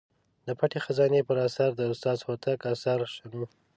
[0.47, 3.43] د پټې خزانې پر اثر د استاد هوتک اثر شنو.